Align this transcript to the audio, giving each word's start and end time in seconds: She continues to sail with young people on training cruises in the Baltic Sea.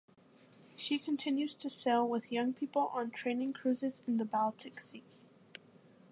She 0.75 0.97
continues 0.97 1.53
to 1.53 1.69
sail 1.69 2.09
with 2.09 2.31
young 2.31 2.53
people 2.55 2.87
on 2.91 3.11
training 3.11 3.53
cruises 3.53 4.01
in 4.07 4.17
the 4.17 4.25
Baltic 4.25 4.79
Sea. 4.79 5.03